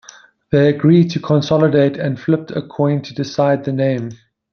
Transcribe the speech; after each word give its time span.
They 0.49 0.67
agreed 0.69 1.11
to 1.11 1.19
consolidate, 1.19 1.95
and 1.95 2.19
flipped 2.19 2.49
a 2.49 2.63
coin 2.63 3.03
to 3.03 3.13
decide 3.13 3.65
the 3.65 3.71
name. 3.71 4.09